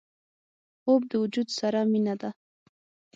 [0.81, 2.29] خوب د وجود سره مینه ده